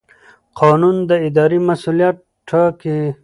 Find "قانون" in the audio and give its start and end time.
0.59-0.95